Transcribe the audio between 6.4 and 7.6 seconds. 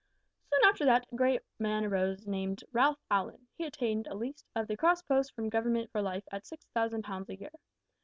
6000 pounds a year.